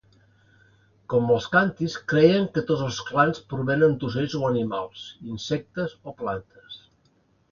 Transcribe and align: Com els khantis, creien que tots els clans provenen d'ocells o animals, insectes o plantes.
Com 1.13 1.27
els 1.33 1.47
khantis, 1.55 1.97
creien 2.13 2.47
que 2.55 2.63
tots 2.71 2.81
els 2.85 2.97
clans 3.09 3.43
provenen 3.53 3.93
d'ocells 4.03 4.35
o 4.39 4.41
animals, 4.49 5.03
insectes 5.35 5.93
o 6.13 6.15
plantes. 6.23 6.79